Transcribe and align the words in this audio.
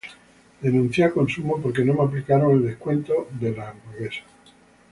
denuncié 0.65 1.03
a 1.05 1.13
consumo 1.17 1.53
porque 1.61 1.85
no 1.85 1.93
me 1.93 2.01
aplicaron 2.03 2.53
el 2.53 2.65
descuento 2.65 3.27
a 3.39 3.45
la 3.49 3.69
hamburguesa 3.69 4.23